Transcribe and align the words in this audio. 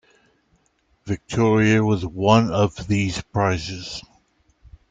"Victoria" 1.05 1.83
was 1.83 2.03
one 2.03 2.51
of 2.51 2.87
these 2.87 3.21
prizes. 3.21 4.01